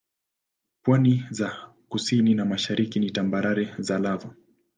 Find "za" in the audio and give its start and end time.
1.31-1.73, 3.79-3.99